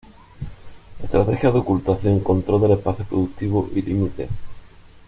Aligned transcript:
Estrategias 1.03 1.53
de 1.53 1.59
ocultación, 1.59 2.21
control 2.21 2.61
del 2.61 2.71
espacio 2.71 3.05
productivo 3.05 3.69
y 3.75 3.83
límites. 3.83 4.29